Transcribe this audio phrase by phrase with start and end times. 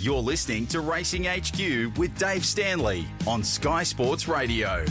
[0.00, 4.84] You're listening to Racing HQ with Dave Stanley on Sky Sports Radio.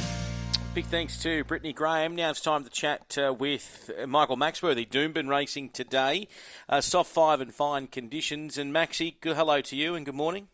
[0.75, 2.13] Big thanks to Brittany Graham.
[2.13, 4.85] Now it's time to chat uh, with Michael Maxworthy.
[4.85, 6.27] Doomben racing today.
[6.67, 8.57] Uh, soft five and fine conditions.
[8.57, 10.49] And Maxie, good hello to you and good morning.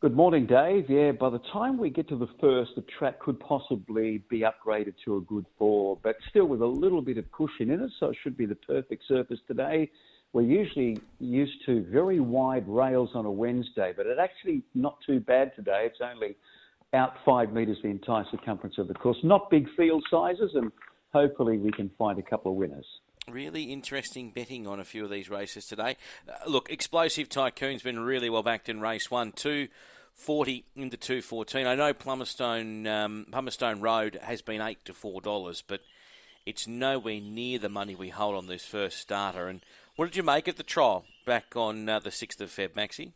[0.00, 0.88] Good morning, Dave.
[0.88, 4.94] Yeah, by the time we get to the first, the track could possibly be upgraded
[5.04, 8.08] to a good four, but still with a little bit of cushion in it, so
[8.08, 9.90] it should be the perfect surface today.
[10.34, 15.20] We're usually used to very wide rails on a Wednesday, but it's actually not too
[15.20, 15.84] bad today.
[15.86, 16.34] It's only
[16.92, 19.16] out five metres the entire circumference of the course.
[19.22, 20.72] Not big field sizes, and
[21.12, 22.84] hopefully we can find a couple of winners.
[23.30, 25.96] Really interesting betting on a few of these races today.
[26.28, 29.68] Uh, look, Explosive Tycoon's been really well backed in race one, two
[30.14, 31.68] forty into two fourteen.
[31.68, 35.80] I know Plummerstone um, Road has been eight to four dollars, but
[36.44, 39.46] it's nowhere near the money we hold on this first starter.
[39.46, 39.64] And
[39.96, 43.12] what did you make of the trial back on uh, the sixth of Feb, Maxie?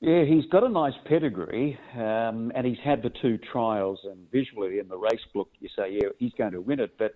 [0.00, 3.98] Yeah, he's got a nice pedigree, um, and he's had the two trials.
[4.04, 6.98] And visually in the race book, you say, yeah, he's going to win it.
[6.98, 7.14] But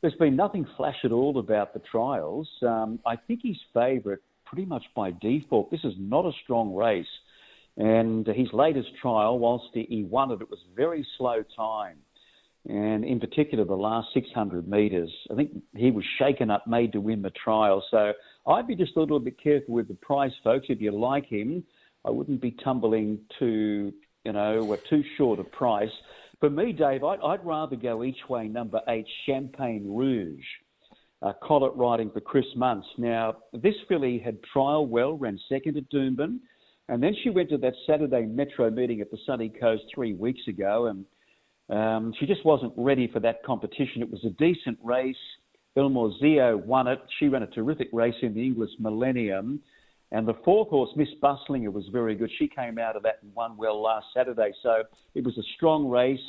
[0.00, 2.48] there's been nothing flash at all about the trials.
[2.62, 5.70] Um, I think he's favourite pretty much by default.
[5.70, 7.06] This is not a strong race.
[7.76, 11.96] And his latest trial, whilst he won it, it was very slow time.
[12.68, 17.00] And in particular, the last 600 metres, I think he was shaken up, made to
[17.00, 17.82] win the trial.
[17.90, 18.12] So
[18.46, 20.66] I'd be just a little bit careful with the price, folks.
[20.68, 21.64] If you like him,
[22.04, 23.92] I wouldn't be tumbling to,
[24.24, 25.90] you know, or too short a price.
[26.38, 30.44] For me, Dave, I'd, I'd rather go each way number eight, Champagne Rouge.
[31.20, 32.84] Uh, collar riding for Chris Munce.
[32.98, 36.40] Now, this filly had trial well, ran second at Doomben,
[36.88, 40.42] and then she went to that Saturday Metro meeting at the Sunny Coast three weeks
[40.48, 41.04] ago, and
[41.70, 44.02] um, she just wasn't ready for that competition.
[44.02, 45.16] It was a decent race.
[45.76, 47.00] Elmore Zio won it.
[47.18, 49.60] She ran a terrific race in the English Millennium.
[50.10, 52.30] And the fourth horse, Miss Bustlinger, was very good.
[52.38, 54.52] She came out of that and won well last Saturday.
[54.62, 54.82] So
[55.14, 56.20] it was a strong race.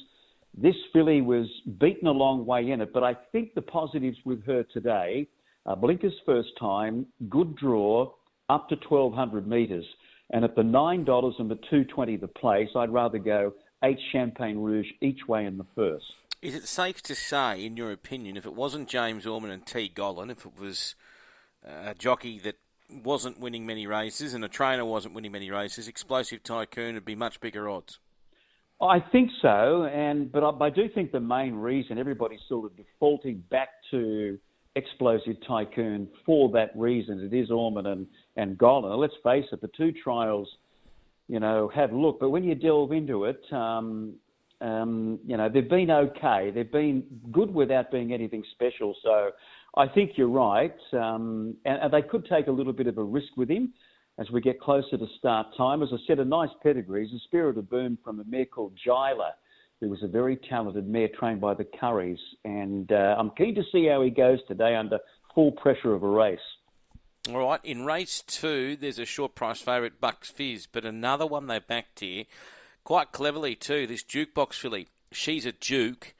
[0.56, 1.48] This filly was
[1.80, 5.28] beaten a long way in it, but I think the positives with her today
[5.66, 8.12] are Blinker's first time, good draw,
[8.50, 9.86] up to 1,200 metres.
[10.32, 14.88] And at the $9 and the 220 the place, I'd rather go eight Champagne Rouge
[15.02, 16.06] each way in the first.
[16.42, 19.92] Is it safe to say, in your opinion, if it wasn't James Orman and T.
[19.94, 20.96] Gollan, if it was
[21.66, 22.56] uh, a jockey that
[22.90, 27.16] wasn't winning many races and a trainer wasn't winning many races, Explosive Tycoon would be
[27.16, 28.00] much bigger odds?
[28.82, 32.76] I think so, and but I, I do think the main reason everybody's sort of
[32.76, 34.38] defaulting back to
[34.76, 37.22] Explosive Tycoon for that reason.
[37.22, 38.98] It is Orman and, and Gollan.
[38.98, 40.50] Let's face it, the two trials–
[41.34, 42.20] you know, have a look.
[42.20, 44.14] But when you delve into it, um,
[44.62, 46.52] um, you know, they've been okay.
[46.54, 48.96] They've been good without being anything special.
[49.02, 49.32] So
[49.76, 50.76] I think you're right.
[50.92, 53.74] Um, and, and, they could take a little bit of a risk with him
[54.20, 55.82] as we get closer to start time.
[55.82, 57.08] As I said, a nice pedigree.
[57.08, 59.32] He's a spirit of boom from a mare called Jyla,
[59.82, 62.20] who was a very talented mare trained by the Curries.
[62.46, 65.00] And uh, I'm keen to see how he goes today under
[65.34, 66.38] full pressure of a race.
[67.30, 71.48] All right, in race two, there's a short price favourite, Bucks Fizz, but another one
[71.48, 72.26] they backed here,
[72.84, 73.88] quite cleverly too.
[73.88, 76.14] This jukebox filly, she's a Duke.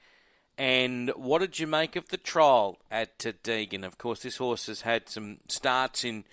[0.56, 3.84] And what did you make of the trial at Deagon?
[3.84, 6.24] Of course, this horse has had some starts in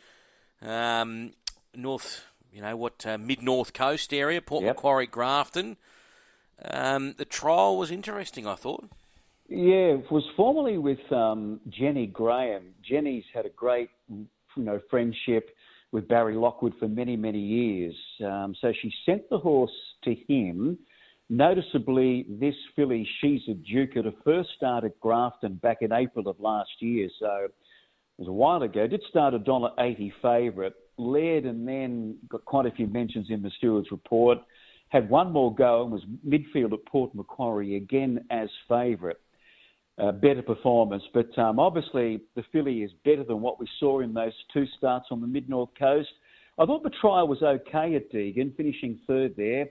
[0.62, 1.34] um,
[1.76, 4.76] North, you know what, uh, mid North Coast area, Port yep.
[4.78, 5.76] Macquarie, Grafton.
[6.64, 8.86] Um, the trial was interesting, I thought.
[9.50, 12.74] Yeah, it was formerly with um, Jenny Graham.
[12.82, 13.90] Jenny's had a great
[14.56, 15.50] you know, friendship
[15.92, 17.96] with Barry Lockwood for many, many years.
[18.24, 19.72] Um, so she sent the horse
[20.04, 20.78] to him.
[21.30, 26.40] Noticeably, this filly, she's a Duke, a first start at Grafton back in April of
[26.40, 27.10] last year.
[27.20, 27.52] So it
[28.18, 28.88] was a while ago.
[28.88, 33.42] Did start a dollar eighty favourite, led and then got quite a few mentions in
[33.42, 34.40] the steward's report.
[34.90, 39.18] Had one more go and was midfield at Port Macquarie again as favourite
[40.02, 41.04] uh, better performance.
[41.14, 45.08] But um, obviously, the filly is better than what we saw in those two starts
[45.12, 46.10] on the mid north coast.
[46.60, 49.68] I thought the trial was okay at Deagon, finishing third there.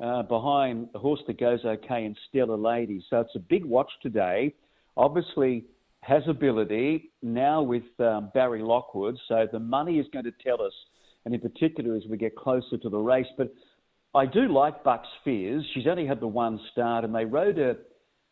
[0.00, 3.04] Uh, behind the horse that goes okay in Stellar Lady.
[3.08, 4.52] So it's a big watch today.
[4.96, 5.64] Obviously,
[6.00, 9.16] has ability now with um, Barry Lockwood.
[9.28, 10.72] So the money is going to tell us,
[11.24, 13.28] and in particular as we get closer to the race.
[13.38, 13.54] But
[14.12, 15.62] I do like Bucks Fizz.
[15.72, 17.76] She's only had the one start, and they rode her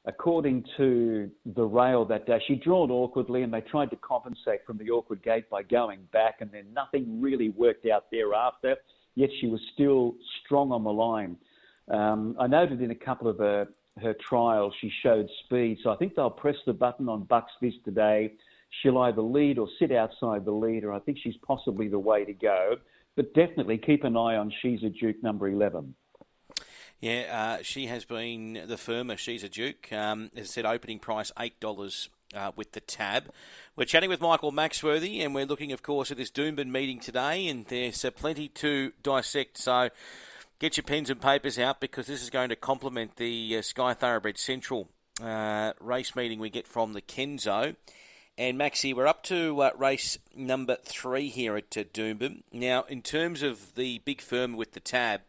[0.06, 4.78] according to the rail that day, she drawn awkwardly and they tried to compensate from
[4.78, 8.76] the awkward gate by going back, and then nothing really worked out thereafter.
[9.14, 10.14] Yet she was still
[10.44, 11.36] strong on the line.
[11.90, 13.68] Um, I noted in a couple of her,
[14.00, 17.74] her trials she showed speed, so I think they'll press the button on Bucks Fizz
[17.84, 18.32] today.
[18.82, 20.92] She'll either lead or sit outside the leader.
[20.92, 22.76] I think she's possibly the way to go.
[23.16, 25.94] but definitely keep an eye on She's a Duke number 11.
[27.00, 29.16] Yeah, uh, she has been the firmer.
[29.16, 29.90] She's a Duke.
[29.90, 33.30] Um, as I said, opening price $8 uh, with the tab.
[33.74, 37.48] We're chatting with Michael Maxworthy, and we're looking, of course, at this Doomben meeting today,
[37.48, 39.56] and there's uh, plenty to dissect.
[39.56, 39.88] So
[40.58, 43.94] get your pens and papers out because this is going to complement the uh, Sky
[43.94, 44.88] Thoroughbred Central
[45.22, 47.76] uh, race meeting we get from the Kenzo.
[48.36, 52.42] And Maxi, we're up to uh, race number three here at uh, Doomben.
[52.52, 55.22] Now, in terms of the big firm with the tab,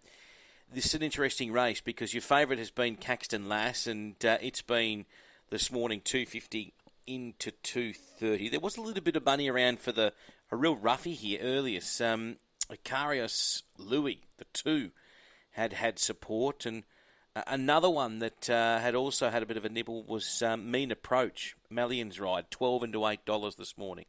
[0.74, 4.62] this is an interesting race because your favourite has been Caxton Lass, and uh, it's
[4.62, 5.06] been
[5.50, 6.74] this morning 250
[7.08, 8.50] into 230.
[8.50, 10.14] There was a little bit of money around for the
[10.52, 11.82] a real roughie here earlier.
[12.02, 12.38] Um,
[12.70, 14.92] Icarius Louis, the two,
[15.52, 16.84] had had support, and
[17.34, 20.92] Another one that uh, had also had a bit of a nibble was um, Mean
[20.92, 24.06] Approach, Malyon's Ride, 12 into $8 this morning.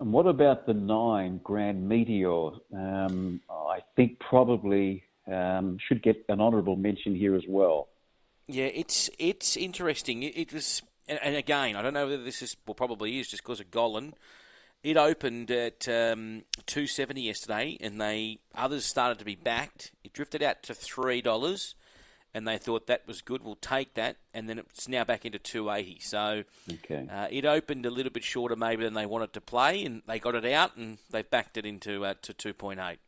[0.00, 2.50] And what about the nine Grand Meteor?
[2.72, 7.88] Um, I think probably um, should get an honourable mention here as well.
[8.46, 10.22] Yeah, it's it's interesting.
[10.22, 13.28] It, it was, and, and, again, I don't know whether this is well, probably is
[13.28, 14.14] just because of Gollan.
[14.82, 19.92] It opened at um, two seventy yesterday, and they others started to be backed.
[20.04, 21.74] It drifted out to three dollars,
[22.34, 23.42] and they thought that was good.
[23.42, 25.98] We'll take that, and then it's now back into two eighty.
[26.00, 27.08] So okay.
[27.10, 30.18] uh, it opened a little bit shorter maybe than they wanted to play, and they
[30.18, 32.98] got it out, and they've backed it into uh, to two point eight.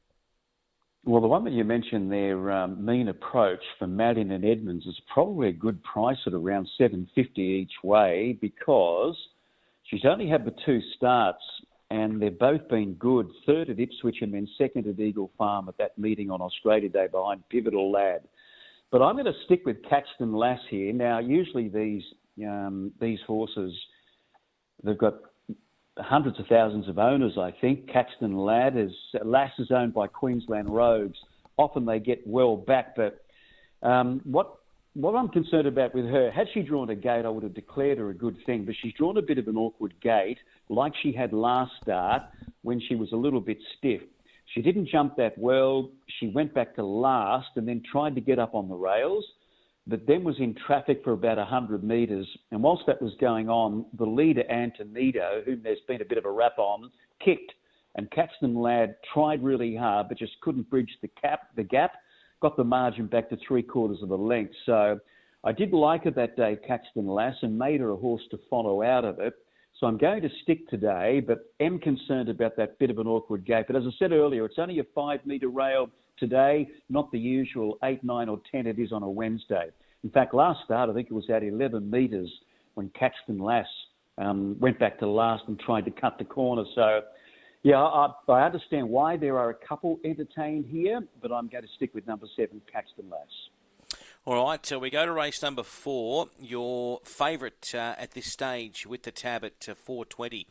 [1.04, 5.00] Well, the one that you mentioned there, um, Mean Approach for Malyon and Edmonds, is
[5.12, 9.16] probably a good price at around seven fifty each way because
[9.90, 11.42] She's only had the two starts,
[11.90, 13.28] and they've both been good.
[13.44, 17.08] Third at Ipswich and then second at Eagle Farm at that meeting on Australia Day
[17.10, 18.22] behind Pivotal Lad.
[18.90, 20.92] But I'm going to stick with Caxton Lass here.
[20.92, 22.02] Now, usually these
[22.44, 23.72] um, these horses,
[24.82, 25.14] they've got
[25.98, 27.36] hundreds of thousands of owners.
[27.38, 28.92] I think Caxton Lad is
[29.24, 31.18] Lass is owned by Queensland Rogues.
[31.56, 33.22] Often they get well back, but
[33.82, 34.56] um, what
[34.94, 37.98] what I'm concerned about with her, had she drawn a gate, I would have declared
[37.98, 40.38] her a good thing, but she's drawn a bit of an awkward gate,
[40.68, 42.22] like she had last start
[42.62, 44.02] when she was a little bit stiff.
[44.54, 45.90] She didn't jump that well.
[46.18, 49.24] She went back to last and then tried to get up on the rails,
[49.86, 52.26] but then was in traffic for about 100 metres.
[52.50, 56.24] And whilst that was going on, the leader, Antonito, whom there's been a bit of
[56.24, 56.90] a rap on,
[57.24, 57.52] kicked.
[57.96, 61.92] And Caxton Lad tried really hard, but just couldn't bridge the, cap, the gap
[62.40, 64.54] got the margin back to three quarters of a length.
[64.66, 64.98] So
[65.44, 68.82] I did like her that day, Caxton Lass, and made her a horse to follow
[68.82, 69.34] out of it.
[69.80, 73.46] So I'm going to stick today, but am concerned about that bit of an awkward
[73.46, 73.64] gate.
[73.66, 75.88] But as I said earlier, it's only a five metre rail
[76.18, 79.70] today, not the usual eight, nine, or ten it is on a Wednesday.
[80.04, 82.30] In fact, last start, I think it was at 11 metres
[82.74, 83.66] when Caxton Lass
[84.18, 86.64] um, went back to last and tried to cut the corner.
[86.74, 87.00] So
[87.62, 91.70] yeah, I, I, understand why there are a couple entertained here, but I'm going to
[91.76, 93.28] stick with number seven, Caxton Lass.
[94.26, 96.28] All right, so we go to race number four.
[96.38, 100.46] Your favourite uh, at this stage with the tab at uh, 420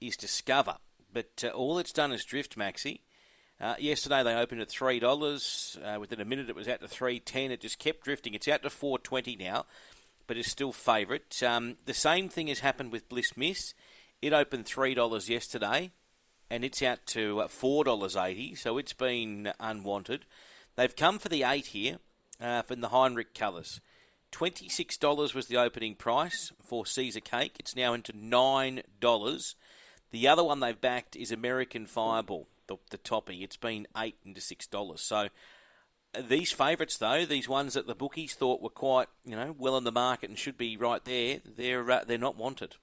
[0.00, 0.76] is Discover,
[1.12, 3.00] but uh, all it's done is drift, Maxi.
[3.60, 5.78] Uh, yesterday they opened at three dollars.
[5.84, 7.50] Uh, within a minute, it was out to three ten.
[7.50, 8.32] It just kept drifting.
[8.32, 9.66] It's out to four twenty now,
[10.26, 11.42] but is still favourite.
[11.42, 13.74] Um, the same thing has happened with Bliss Miss.
[14.22, 15.92] It opened three dollars yesterday
[16.48, 20.26] and it's out to uh, $4.80, so it's been unwanted.
[20.76, 21.98] They've come for the 8 here
[22.40, 23.80] uh, from the Heinrich colours.
[24.32, 27.56] $26 was the opening price for Caesar Cake.
[27.58, 29.54] It's now into $9.
[30.10, 33.42] The other one they've backed is American Fireball, the, the toppy.
[33.42, 34.98] It's been 8 into $6.
[34.98, 35.28] So
[36.14, 39.76] uh, these favourites, though, these ones that the bookies thought were quite, you know, well
[39.76, 42.76] in the market and should be right there, they're uh, they're not wanted.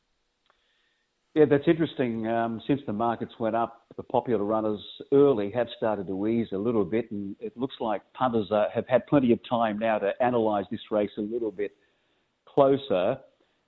[1.35, 2.27] Yeah, that's interesting.
[2.27, 4.79] Um, since the markets went up, the popular runners
[5.13, 9.05] early have started to ease a little bit, and it looks like punters have had
[9.05, 11.71] plenty of time now to analyse this race a little bit
[12.47, 13.17] closer.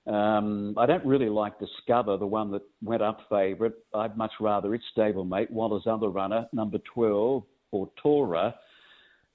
[0.08, 3.74] Um, I don't really like Discover, the one that went up favourite.
[3.94, 8.56] I'd much rather its stablemate, Waller's other runner, number 12, or Torah.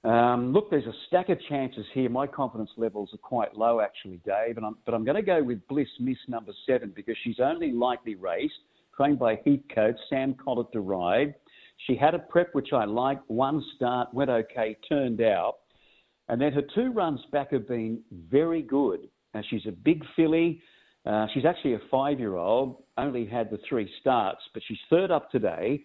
[0.04, 2.08] Um, look, there's a stack of chances here.
[2.08, 5.42] My confidence levels are quite low, actually, Dave, and I'm, but I'm going to go
[5.42, 8.54] with Bliss Miss number seven because she's only lightly raced,
[8.96, 11.34] trained by Heathcote, Sam Collett to ride.
[11.86, 13.28] She had a prep which I liked.
[13.28, 15.56] One start went okay, turned out,
[16.28, 18.00] and then her two runs back have been
[18.30, 19.08] very good.
[19.34, 20.60] And she's a big filly.
[21.04, 22.82] Uh, she's actually a five-year-old.
[22.96, 25.82] Only had the three starts, but she's third up today.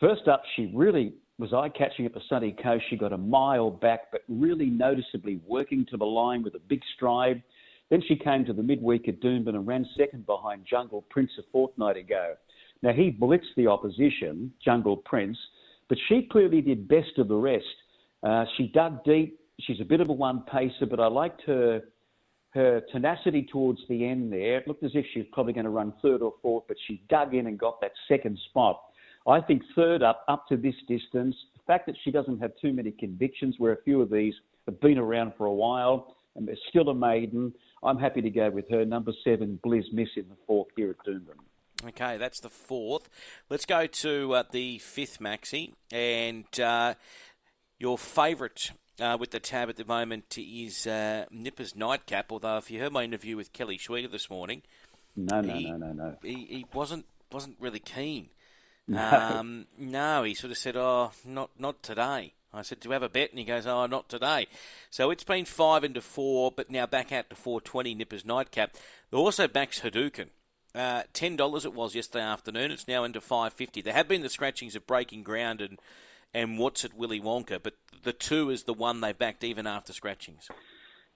[0.00, 2.84] First up, she really was eye catching at the sunny coast.
[2.90, 6.82] She got a mile back, but really noticeably working to the line with a big
[6.94, 7.42] stride.
[7.88, 11.42] Then she came to the midweek at Doomben and ran second behind Jungle Prince a
[11.50, 12.34] fortnight ago.
[12.82, 15.38] Now he blitzed the opposition, Jungle Prince,
[15.88, 17.64] But she clearly did best of the rest.
[18.22, 19.40] Uh, she dug deep.
[19.60, 21.82] She's a bit of a one pacer, but I liked her
[22.52, 24.58] her tenacity towards the end there.
[24.58, 27.00] It looked as if she was probably going to run third or fourth, but she
[27.08, 28.80] dug in and got that second spot.
[29.30, 32.72] I think third up, up to this distance, the fact that she doesn't have too
[32.72, 34.34] many convictions, where a few of these
[34.66, 38.50] have been around for a while and they're still a maiden, I'm happy to go
[38.50, 38.84] with her.
[38.84, 41.36] Number seven, Bliss Miss in the fourth here at Doomben.
[41.88, 43.08] Okay, that's the fourth.
[43.48, 45.72] Let's go to uh, the fifth, Maxi.
[45.90, 46.94] And uh,
[47.78, 52.30] your favourite uh, with the tab at the moment is uh, Nipper's Nightcap.
[52.30, 54.62] Although, if you heard my interview with Kelly Schweida this morning,
[55.16, 58.28] no, no, he, no, no, no, he, he wasn't wasn't really keen.
[58.88, 59.10] No.
[59.10, 63.02] Um, no, he sort of said, "Oh, not not today." I said, "Do you have
[63.02, 64.48] a bet?" And he goes, "Oh, not today."
[64.90, 67.94] So it's been five into four, but now back out to four twenty.
[67.94, 68.74] Nipper's Nightcap.
[69.10, 70.30] They also backs Hadouken.
[70.74, 72.70] Uh, Ten dollars it was yesterday afternoon.
[72.70, 73.80] It's now into five fifty.
[73.80, 75.78] There have been the scratchings of breaking ground and
[76.32, 79.92] and what's it Willy Wonka, but the two is the one they backed even after
[79.92, 80.48] scratchings.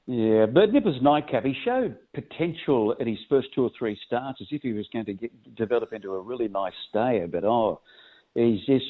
[0.07, 4.49] Yeah, but Nipper's nightcap, he showed potential at his first two or three starts as
[4.51, 7.81] if he was going to get, develop into a really nice stayer, but oh,
[8.35, 8.85] he just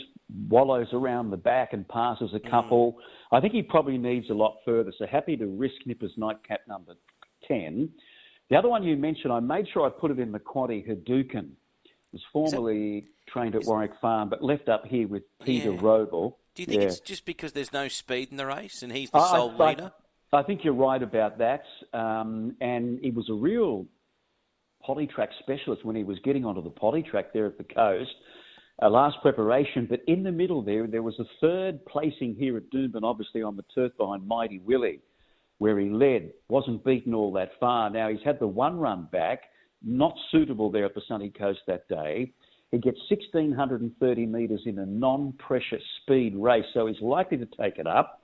[0.49, 2.93] wallows around the back and passes a couple.
[2.93, 3.39] Mm.
[3.39, 6.95] I think he probably needs a lot further, so happy to risk Nipper's nightcap number
[7.47, 7.91] 10.
[8.51, 11.51] The other one you mentioned, I made sure I put it in the quaddy, Hadouken.
[12.13, 15.81] Was formerly trained at Warwick Farm, but left up here with Peter yeah.
[15.81, 16.35] Robl.
[16.55, 16.87] Do you think yeah.
[16.87, 19.71] it's just because there's no speed in the race and he's the I, sole I,
[19.71, 19.93] leader?
[20.35, 21.63] I think you're right about that.
[21.93, 23.87] Um, and he was a real
[24.87, 28.11] polytrack specialist when he was getting onto the polytrack there at the coast.
[28.83, 32.69] Uh, last preparation, but in the middle there, there was a third placing here at
[32.71, 35.01] Doomben, obviously on the turf behind Mighty Willie,
[35.59, 36.33] where he led.
[36.49, 37.89] Wasn't beaten all that far.
[37.89, 39.43] Now he's had the one run back,
[39.83, 42.33] not suitable there at the sunny coast that day.
[42.73, 47.87] He gets 1,630 metres in a non-pressure speed race, so he's likely to take it
[47.87, 48.21] up.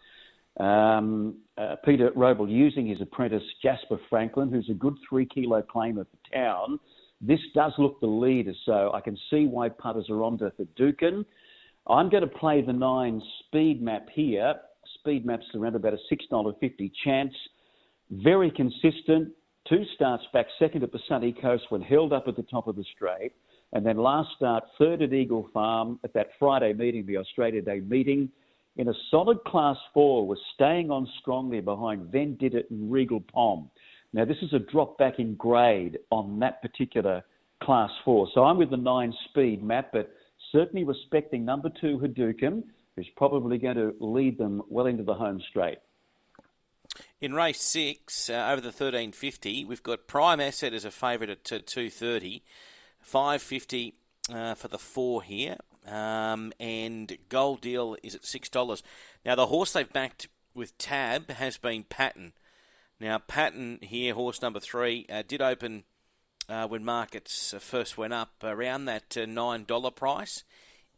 [0.59, 6.05] Um, uh, Peter Robl using his apprentice Jasper Franklin, who's a good three kilo claimer
[6.05, 6.81] for town.
[7.21, 11.25] This does look the leader, so I can see why punters are on to Dukin.
[11.87, 14.55] I'm going to play the nine speed map here.
[14.99, 17.35] Speed map's around about a $6.50 chance.
[18.11, 19.33] Very consistent.
[19.69, 22.77] Two starts back second at the sunny coast when held up at the top of
[22.77, 23.33] the straight.
[23.73, 27.81] And then last start, third at Eagle Farm at that Friday meeting, the Australia Day
[27.81, 28.31] meeting,
[28.77, 33.71] in a solid class four, was staying on strongly behind Van Didit and Regal Pom.
[34.13, 37.23] Now, this is a drop back in grade on that particular
[37.63, 38.29] class four.
[38.35, 40.11] So I'm with the nine speed, Matt, but
[40.51, 42.65] certainly respecting number two, Hadouken,
[42.97, 45.79] who's probably going to lead them well into the home straight.
[47.21, 51.45] In race six, uh, over the 1350, we've got Prime Asset as a favourite at
[51.45, 52.43] 230.
[53.01, 53.95] Five fifty
[54.33, 58.83] uh, for the four here, um, and Gold Deal is at six dollars.
[59.25, 62.33] Now the horse they've backed with Tab has been Patton.
[63.01, 65.85] Now Patton here, horse number three, uh, did open
[66.49, 70.45] uh, when markets uh, first went up around that uh, nine dollar price.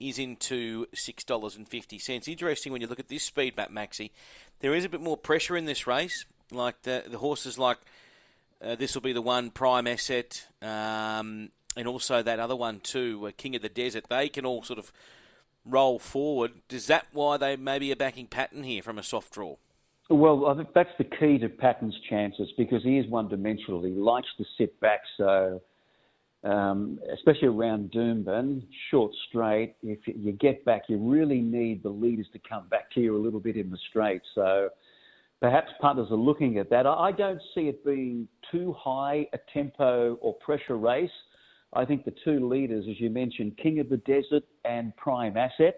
[0.01, 2.27] Is into six dollars and fifty cents.
[2.27, 4.11] Interesting when you look at this speed map, Maxi.
[4.59, 6.25] There is a bit more pressure in this race.
[6.51, 7.79] Like the the horses like
[8.61, 10.49] uh, this will be the one prime asset.
[10.61, 14.63] Um, and also that other one too, uh, King of the Desert, they can all
[14.63, 14.93] sort of
[15.65, 16.53] roll forward.
[16.71, 19.57] Is that why they maybe are backing Patton here from a soft draw?
[20.11, 23.83] Well, I think that's the key to Patton's chances because he is one dimensional.
[23.83, 25.63] He likes to sit back, so
[26.45, 29.77] um, especially around Doomben, short straight.
[29.83, 33.21] If you get back, you really need the leaders to come back to you a
[33.23, 34.23] little bit in the straight.
[34.35, 34.71] So
[35.41, 36.87] perhaps punters are looking at that.
[36.87, 41.11] I don't see it being too high a tempo or pressure race.
[41.75, 45.77] I think the two leaders, as you mentioned, King of the Desert and Prime Asset.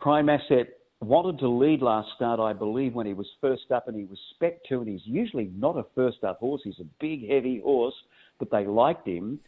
[0.00, 0.68] Prime Asset
[1.00, 4.18] wanted to lead last start, I believe, when he was first up, and he was
[4.34, 6.62] spec to, and he's usually not a first up horse.
[6.64, 7.94] He's a big, heavy horse,
[8.38, 9.40] but they liked him,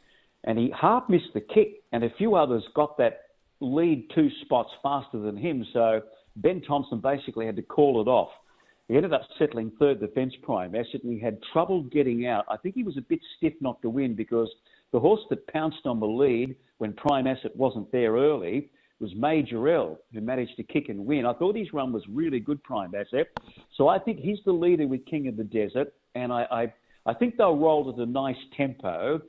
[0.44, 3.20] and he half missed the kick, and a few others got that
[3.60, 5.66] lead two spots faster than him.
[5.72, 6.02] So
[6.36, 8.28] Ben Thompson basically had to call it off.
[8.88, 12.44] He ended up settling third defence prime asset, and he had trouble getting out.
[12.48, 14.48] I think he was a bit stiff not to win because
[14.96, 19.68] the horse that pounced on the lead when Prime Asset wasn't there early was Major
[19.68, 21.26] L, who managed to kick and win.
[21.26, 23.26] I thought his run was really good, Prime Asset.
[23.76, 26.72] So I think he's the leader with King of the Desert, and I, I,
[27.04, 29.20] I think they'll roll at a nice tempo.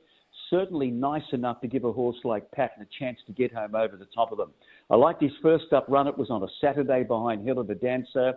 [0.48, 3.98] Certainly nice enough to give a horse like Patton a chance to get home over
[3.98, 4.52] the top of them.
[4.88, 6.06] I liked his first up run.
[6.06, 8.32] It was on a Saturday behind Hill of the Dancer.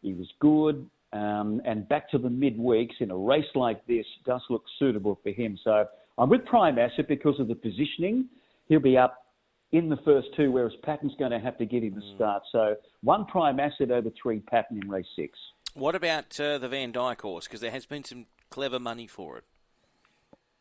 [0.00, 0.88] He was good.
[1.12, 5.30] Um, and back to the midweeks in a race like this does look suitable for
[5.30, 5.58] him.
[5.64, 5.86] So
[6.18, 8.28] I'm with Prime Asset because of the positioning.
[8.66, 9.22] He'll be up
[9.72, 12.42] in the first two, whereas Patton's going to have to give him a start.
[12.50, 15.38] So one prime asset over three Patton in race six.
[15.74, 17.46] What about uh, the Vandyke horse?
[17.46, 19.44] Because there has been some clever money for it.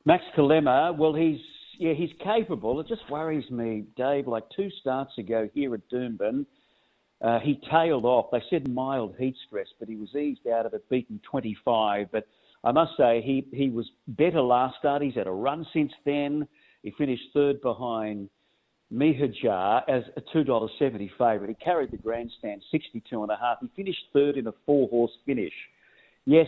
[0.06, 1.40] Max Kalema, well, he's
[1.80, 2.80] yeah, he's capable.
[2.80, 4.28] It just worries me, Dave.
[4.28, 6.46] Like two starts ago here at Doomben,
[7.22, 8.28] uh, he tailed off.
[8.32, 12.08] They said mild heat stress, but he was eased out of it, beaten 25.
[12.12, 12.28] But
[12.64, 15.02] I must say, he, he was better last start.
[15.02, 16.48] He's had a run since then.
[16.84, 18.30] He finished third behind
[18.94, 21.50] Mihajar as a $2.70 favourite.
[21.50, 23.58] He carried the grandstand 62 and a half.
[23.62, 25.54] He finished third in a four horse finish.
[26.26, 26.48] Yes,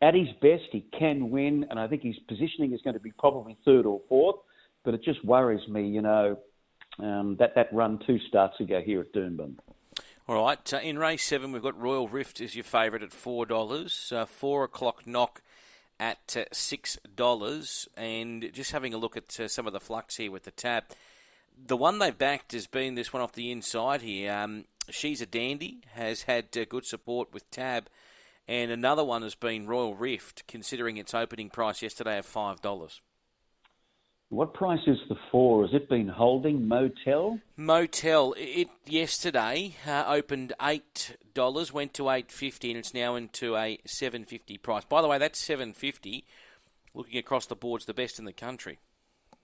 [0.00, 3.12] at his best, he can win, and I think his positioning is going to be
[3.18, 4.36] probably third or fourth.
[4.84, 6.38] But it just worries me, you know,
[6.98, 9.56] um, that that run two starts ago here at Doomben.
[10.28, 13.44] All right, uh, in race seven, we've got Royal Rift as your favourite at four
[13.44, 14.12] dollars.
[14.14, 15.42] Uh, four o'clock knock
[16.00, 20.16] at uh, six dollars, and just having a look at uh, some of the flux
[20.16, 20.84] here with the tab.
[21.66, 24.32] The one they've backed has been this one off the inside here.
[24.32, 27.88] Um, She's a dandy, has had uh, good support with tab,
[28.46, 33.02] and another one has been Royal Rift, considering its opening price yesterday of five dollars.
[34.30, 35.64] What price is the four?
[35.64, 37.40] Has it been holding Motel?
[37.56, 38.34] Motel.
[38.36, 43.78] It yesterday uh, opened eight dollars, went to eight fifty, and it's now into a
[43.86, 44.84] seven fifty price.
[44.84, 46.26] By the way, that's seven fifty.
[46.92, 48.78] Looking across the board's the best in the country.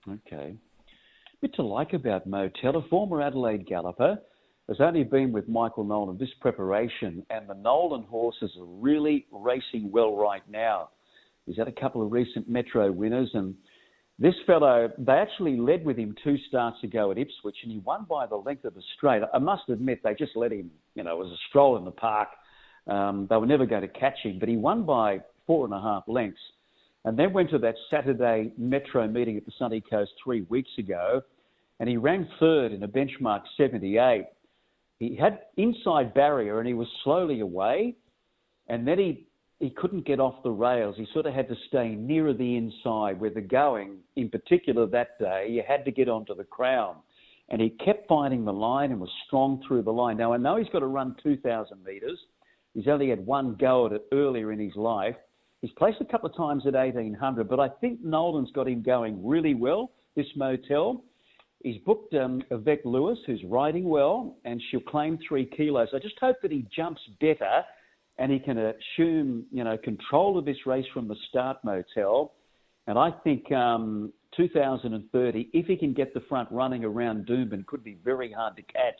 [0.07, 0.53] Okay.
[0.53, 4.19] A bit to like about Motel, a former Adelaide galloper,
[4.67, 9.89] has only been with Michael Nolan this preparation, and the Nolan horses are really racing
[9.91, 10.89] well right now.
[11.47, 13.55] He's had a couple of recent Metro winners and
[14.17, 18.05] this fellow, they actually led with him two starts ago at Ipswich, and he won
[18.09, 19.21] by the length of the straight.
[19.33, 21.91] I must admit, they just let him, you know, it was a stroll in the
[21.91, 22.29] park.
[22.87, 25.81] Um, they were never going to catch him, but he won by four and a
[25.81, 26.39] half lengths.
[27.03, 31.21] And then went to that Saturday Metro meeting at the Sunny Coast three weeks ago,
[31.79, 34.25] and he ran third in a benchmark 78.
[34.99, 37.95] He had inside barrier, and he was slowly away,
[38.69, 39.27] and then he
[39.59, 40.95] he couldn't get off the rails.
[40.97, 45.17] He sort of had to stay nearer the inside where the going, in particular that
[45.19, 46.95] day, you had to get onto the crown.
[47.49, 50.17] And he kept finding the line and was strong through the line.
[50.17, 52.19] Now, I know he's got to run 2,000 metres.
[52.73, 55.15] He's only had one go at it earlier in his life.
[55.61, 59.25] He's placed a couple of times at 1800, but I think Nolan's got him going
[59.25, 61.03] really well, this motel.
[61.63, 65.89] He's booked um, Yvette Lewis, who's riding well, and she'll claim three kilos.
[65.95, 67.63] I just hope that he jumps better
[68.17, 72.33] and he can assume, you know, control of this race from the start motel.
[72.87, 77.83] And I think um, 2030, if he can get the front running around Doomben, could
[77.83, 78.99] be very hard to catch.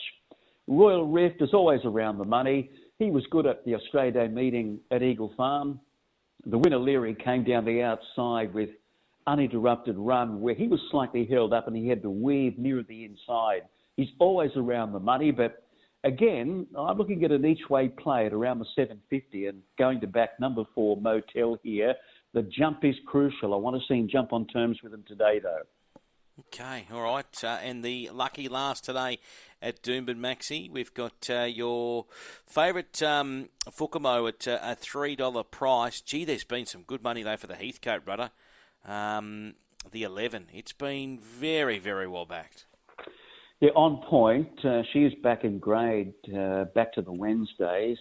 [0.68, 2.72] Royal Rift is always around the money.
[2.98, 5.80] He was good at the Australia Day meeting at Eagle Farm.
[6.46, 8.70] The winner Leary came down the outside with
[9.28, 13.06] uninterrupted run where he was slightly held up and he had to weave near the
[13.06, 13.62] inside.
[13.98, 15.65] He's always around the money, but
[16.06, 20.08] again, I'm looking at an each way play at around the 750 and going to
[20.08, 21.96] back number four, Motel here.
[22.34, 23.54] The jump is crucial.
[23.54, 25.64] I want to see him jump on terms with him today, though.
[26.38, 27.44] Okay, all right.
[27.44, 29.20] Uh, and the lucky last today
[29.62, 32.06] at Doomben Maxi, we've got uh, your
[32.46, 36.02] favourite um, Fumiko at uh, a $3 price.
[36.02, 38.32] Gee, there's been some good money, though, for the Heathcote rudder.
[38.86, 39.56] Um,
[39.92, 40.48] the 11.
[40.54, 42.66] It's been very, very well backed.
[43.62, 44.50] Yeah, on point.
[44.66, 47.98] Uh, she is back in grade, uh, back to the Wednesdays.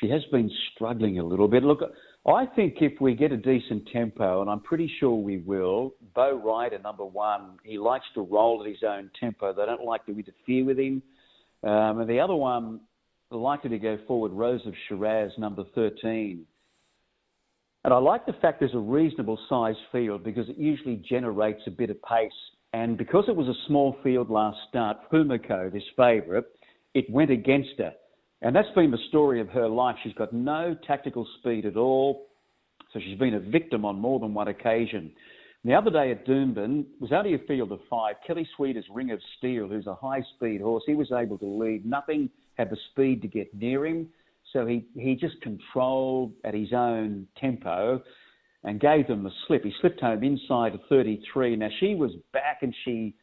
[0.00, 1.62] She has been struggling a little bit.
[1.62, 1.80] Look,
[2.26, 6.36] I think if we get a decent tempo, and I'm pretty sure we will, Bo
[6.36, 9.52] Ryder, number one, he likes to roll at his own tempo.
[9.52, 11.02] They don't like to interfere with him.
[11.62, 12.80] Um, and the other one,
[13.30, 16.46] likely to go forward, Rose of Shiraz, number 13.
[17.84, 21.70] And I like the fact there's a reasonable size field because it usually generates a
[21.70, 22.30] bit of pace
[22.72, 26.44] and because it was a small field last start, Fumiko, this favourite,
[26.94, 27.92] it went against her.
[28.42, 29.96] And that's been the story of her life.
[30.02, 32.28] She's got no tactical speed at all.
[32.92, 35.12] So she's been a victim on more than one occasion.
[35.64, 38.16] The other day at Doomben was only a field of five.
[38.26, 41.84] Kelly Schweida's Ring of Steel, who's a high speed horse, he was able to lead.
[41.84, 44.08] Nothing had the speed to get near him.
[44.54, 48.02] So he, he just controlled at his own tempo
[48.64, 49.64] and gave them the slip.
[49.64, 51.56] He slipped home inside of 33.
[51.56, 53.14] Now she was back and she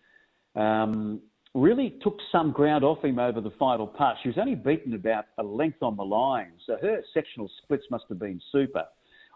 [0.56, 1.22] um,
[1.54, 4.18] really took some ground off him over the final part.
[4.22, 8.06] She was only beaten about a length on the line, so her sectional splits must
[8.10, 8.84] have been super.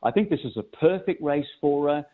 [0.04, 2.06] I think this is a perfect race for her.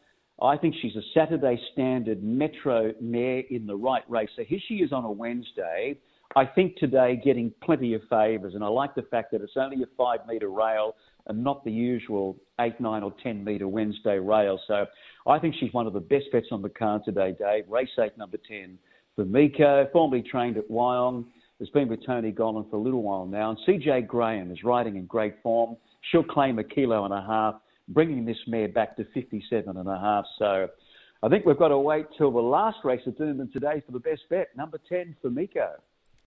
[0.42, 4.30] I think she's a Saturday standard metro mare in the right race.
[4.36, 5.98] So here she is on a Wednesday.
[6.36, 9.82] I think today getting plenty of favours, and I like the fact that it's only
[9.84, 10.96] a five metre rail
[11.28, 14.60] and not the usual eight, nine, or ten metre Wednesday rail.
[14.68, 14.86] So
[15.26, 17.66] I think she's one of the best bets on the card today, Dave.
[17.68, 18.78] Race eight, number ten,
[19.18, 21.26] Fumiko, formerly trained at Wyong,
[21.60, 23.50] has been with Tony Gollan for a little while now.
[23.50, 25.76] And Cejay Graham is riding in great form.
[26.12, 27.56] She'll claim a kilo and a half,
[27.90, 30.26] bringing this mare back to 57 and a half.
[30.38, 30.68] So
[31.24, 34.00] I think we've got to wait till the last race of Doomben today for the
[34.00, 35.72] best bet, number 10 Fumiko.